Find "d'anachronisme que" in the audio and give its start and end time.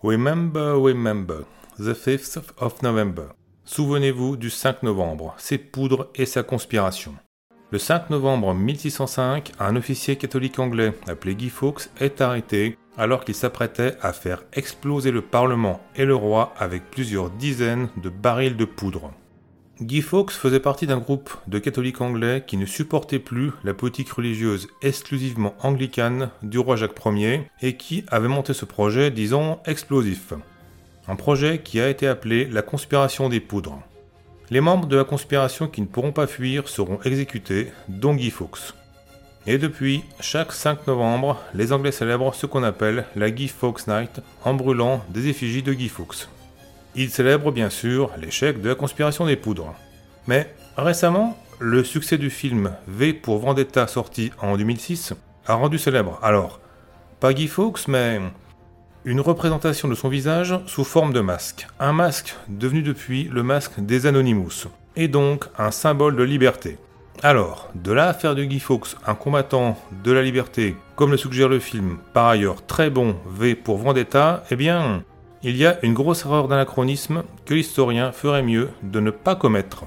76.48-77.54